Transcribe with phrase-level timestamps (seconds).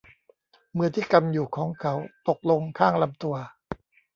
[0.77, 1.93] มือที่กำอยู่ของเขา
[2.27, 3.35] ตกลงข้างลำตัว